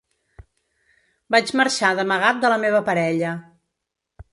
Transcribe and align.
Vaig 1.35 1.51
marxar 1.61 1.93
d’amagat 2.01 2.41
de 2.47 2.51
la 2.55 2.59
meva 2.67 2.83
parella. 2.91 3.37